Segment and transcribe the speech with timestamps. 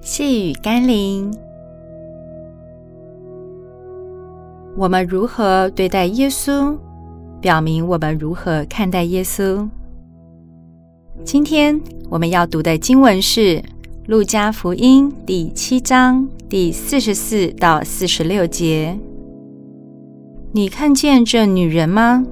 [0.00, 1.30] 细雨甘霖，
[4.76, 6.76] 我们如何对待耶稣，
[7.40, 9.68] 表明我们如何看待耶稣。
[11.24, 13.40] 今天我们要读的经文是
[14.06, 18.96] 《路加福音》第七章第四十四到四十六节。
[20.52, 22.24] 你看见这女人吗？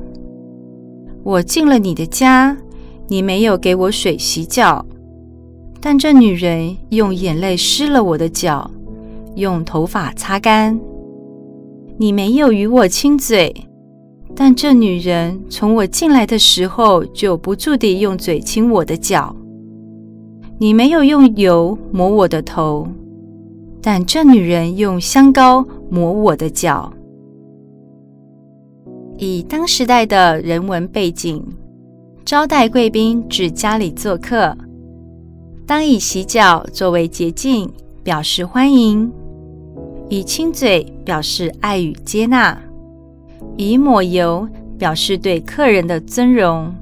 [1.24, 2.56] 我进了你的家，
[3.08, 4.86] 你没有给我水洗脚。
[5.80, 8.70] 但这女人用眼泪湿了我的脚，
[9.36, 10.78] 用头发擦干。
[11.96, 13.54] 你没有与我亲嘴，
[14.34, 19.34] 但这女人从我进来的时候就不住地用嘴亲我的脚。
[20.58, 22.88] 你没有用油抹我的头，
[23.80, 26.92] 但这女人用香膏抹我的脚。
[29.18, 31.42] 以当时代的人文背景，
[32.24, 34.56] 招待贵宾至家里做客。
[35.66, 37.68] 当以洗脚作为捷径，
[38.04, 39.10] 表示欢迎；
[40.08, 42.56] 以亲嘴表示爱与接纳；
[43.56, 46.72] 以抹油表示对客人的尊荣。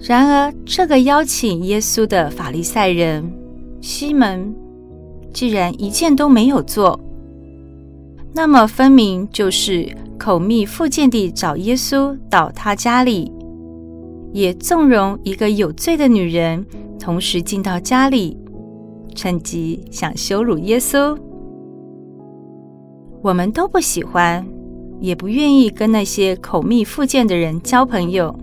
[0.00, 3.28] 然而，这个邀请耶稣的法利赛人
[3.80, 4.54] 西门，
[5.32, 7.00] 既然一件都没有做，
[8.32, 13.32] 那么分明就是口蜜腹剑地找耶稣到他家里，
[14.32, 16.64] 也纵容一个有罪的女人。
[16.98, 18.36] 同时进到家里，
[19.14, 21.16] 趁机想羞辱耶稣。
[23.22, 24.46] 我们都不喜欢，
[25.00, 28.38] 也不愿意跟那些口蜜腹剑的人交朋友，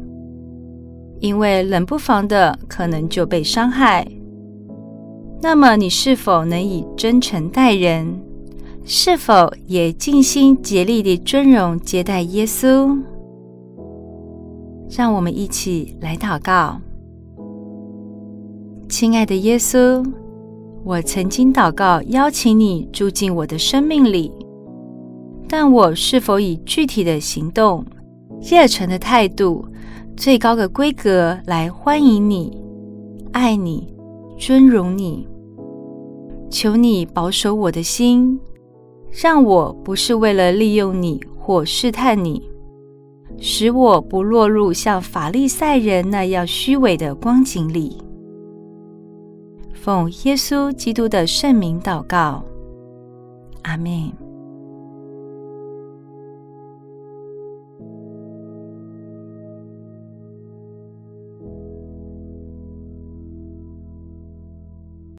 [1.20, 4.06] 因为冷不防的可能就被伤害。
[5.42, 8.22] 那么，你是否能以真诚待人？
[8.84, 12.96] 是否也尽心竭力地尊荣接待耶稣？
[14.90, 16.80] 让我们一起来祷告。
[18.88, 20.06] 亲爱的耶稣，
[20.84, 24.32] 我曾经祷告邀请你住进我的生命里，
[25.50, 27.84] 但我是否以具体的行动、
[28.40, 29.66] 热忱的态度、
[30.16, 32.62] 最高的规格来欢迎你、
[33.32, 33.92] 爱你、
[34.38, 35.28] 尊荣你？
[36.52, 38.40] 求你保守我的心，
[39.12, 42.42] 让我不是为了利用你或试探你，
[43.40, 47.98] 使我不落入像法利赛人那样虚伪的光景里。
[49.86, 52.44] 奉耶稣基督的圣名祷告，
[53.62, 54.25] 阿门。